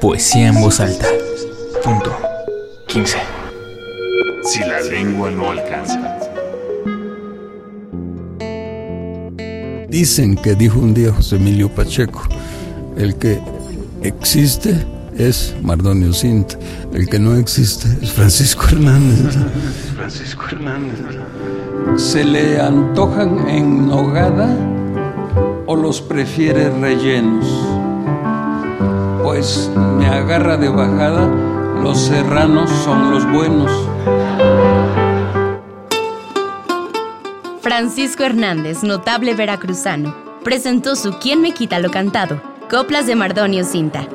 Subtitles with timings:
[0.00, 1.06] Poesía en voz alta.
[1.82, 2.14] Punto
[2.88, 3.16] 15.
[4.42, 6.18] Si la lengua no alcanza.
[9.88, 12.22] Dicen que dijo un día José Emilio Pacheco,
[12.98, 13.40] el que
[14.02, 14.76] existe
[15.16, 16.52] es Mardonio Sint,
[16.92, 19.36] el que no existe es Francisco Hernández.
[19.94, 20.98] Francisco Hernández.
[21.96, 24.54] ¿Se le antojan en nogada
[25.66, 27.46] o los prefiere rellenos?
[29.22, 31.26] Pues me agarra de bajada,
[31.82, 33.70] los serranos son los buenos.
[37.60, 42.40] Francisco Hernández, notable veracruzano, presentó su ¿Quién me quita lo cantado?
[42.70, 44.06] Coplas de Mardonio Cinta.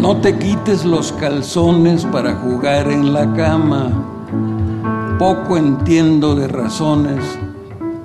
[0.00, 5.16] No te quites los calzones para jugar en la cama.
[5.18, 7.22] Poco entiendo de razones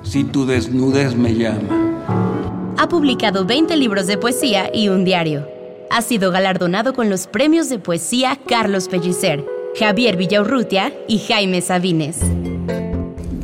[0.02, 2.55] si tu desnudez me llama.
[2.78, 5.46] Ha publicado 20 libros de poesía y un diario.
[5.90, 9.44] Ha sido galardonado con los premios de poesía Carlos Pellicer,
[9.78, 12.18] Javier Villaurrutia y Jaime Sabines.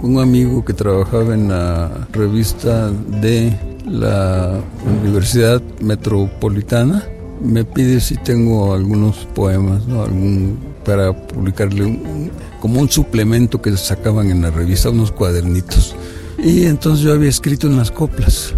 [0.03, 4.61] Un amigo que trabajaba en la revista de la
[5.03, 7.05] Universidad Metropolitana
[7.41, 10.03] me pide si tengo algunos poemas, ¿no?
[10.03, 15.95] Algún, para publicarle un- como un suplemento que sacaban en la revista, unos cuadernitos.
[16.39, 18.55] Y entonces yo había escrito unas coplas.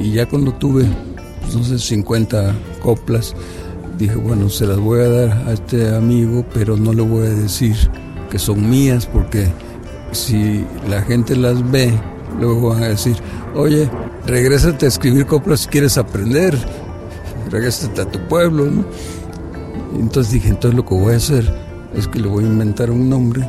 [0.00, 0.86] Y ya cuando tuve,
[1.40, 3.34] pues, no sé, 50 coplas,
[3.98, 7.30] dije, bueno, se las voy a dar a este amigo, pero no le voy a
[7.30, 7.76] decir
[8.30, 9.48] que son mías, porque
[10.12, 11.92] si la gente las ve,
[12.38, 13.16] luego van a decir,
[13.54, 13.90] oye,
[14.26, 16.56] regrésate a escribir coplas si quieres aprender,
[17.50, 18.84] regrésate a tu pueblo, ¿no?
[19.98, 21.52] Entonces dije, entonces lo que voy a hacer
[21.94, 23.48] es que le voy a inventar un nombre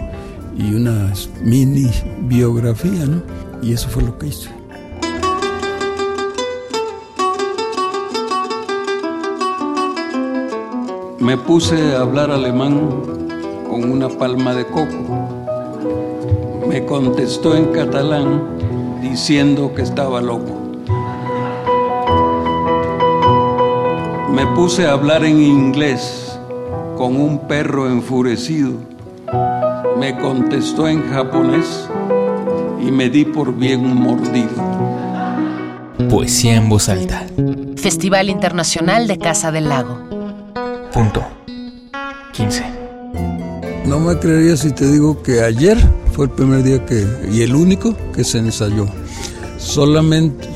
[0.57, 3.21] y una mini biografía, ¿no?
[3.61, 4.58] Y eso fue lo que hice.
[11.19, 12.79] Me puse a hablar alemán
[13.69, 15.27] con una palma de coco.
[16.65, 18.41] Me contestó en catalán
[19.01, 20.55] diciendo que estaba loco.
[24.33, 26.39] Me puse a hablar en inglés
[26.97, 28.71] con un perro enfurecido.
[29.97, 31.89] Me contestó en japonés
[32.81, 34.55] y me di por bien mordido.
[36.09, 37.25] Poesía en voz alta.
[37.75, 40.18] Festival Internacional de Casa del Lago.
[40.93, 41.23] Punto
[42.33, 42.63] 15.
[43.85, 45.77] No me creerías si te digo que ayer
[46.13, 48.87] fue el primer día que, y el único que se ensayó.
[49.57, 50.47] Solamente,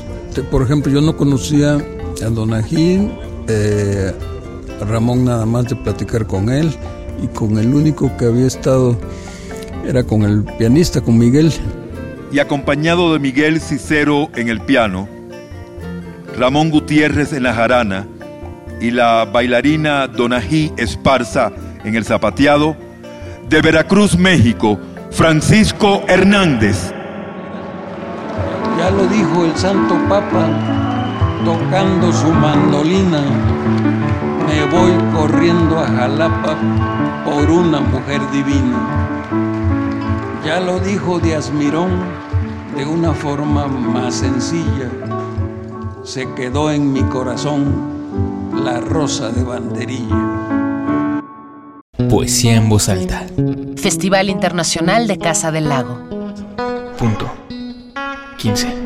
[0.50, 3.12] por ejemplo, yo no conocía a Don Ajín,
[3.48, 4.12] eh,
[4.80, 6.74] a Ramón nada más de platicar con él,
[7.22, 8.96] y con el único que había estado
[9.86, 11.52] era con el pianista, con Miguel.
[12.32, 15.08] y acompañado de Miguel Cicero en el piano,
[16.36, 18.08] Ramón Gutiérrez en la jarana
[18.84, 21.50] y la bailarina Donají Esparza
[21.84, 22.76] en el zapateado,
[23.48, 24.78] de Veracruz, México,
[25.10, 26.92] Francisco Hernández.
[28.76, 30.46] Ya lo dijo el Santo Papa,
[31.46, 33.22] tocando su mandolina.
[34.46, 36.54] Me voy corriendo a Jalapa
[37.24, 39.08] por una mujer divina.
[40.44, 41.90] Ya lo dijo Díaz Mirón
[42.76, 44.90] de una forma más sencilla.
[46.02, 47.93] Se quedó en mi corazón
[48.54, 51.20] la rosa de banderilla.
[52.08, 53.26] Poesía en voz alta.
[53.76, 55.98] Festival Internacional de Casa del Lago.
[56.98, 57.30] Punto
[58.38, 58.83] 15.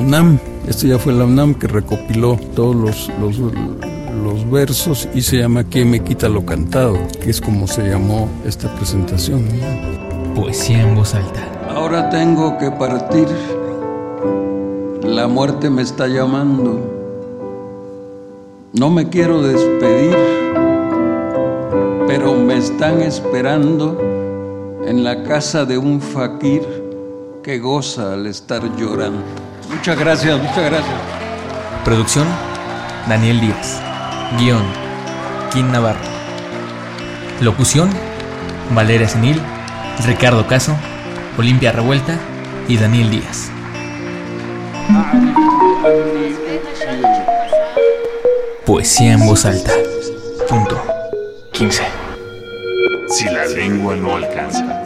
[0.00, 5.38] UNAM, esto ya fue la UNAM que recopiló todos los, los, los versos y se
[5.38, 6.98] llama ¿Quién me quita lo cantado?
[7.22, 9.44] que es como se llamó esta presentación.
[10.34, 11.40] Poesía en voz alta.
[11.74, 13.26] Ahora tengo que partir.
[15.02, 16.92] La muerte me está llamando.
[18.72, 20.16] No me quiero despedir,
[22.06, 23.98] pero me están esperando
[24.86, 26.62] en la casa de un faquir
[27.42, 29.45] que goza al estar llorando.
[29.68, 30.94] Muchas gracias, muchas gracias.
[31.84, 32.26] Producción:
[33.08, 33.80] Daniel Díaz.
[34.38, 34.64] Guión:
[35.52, 36.00] Kim Navarro.
[37.40, 37.90] Locución:
[38.70, 39.40] Valeria Senil,
[40.04, 40.76] Ricardo Caso,
[41.38, 42.18] Olimpia Revuelta
[42.68, 43.50] y Daniel Díaz.
[48.64, 49.72] Poesía en voz alta.
[50.48, 50.82] Punto
[51.52, 51.82] 15.
[53.08, 54.85] Si la lengua no alcanza.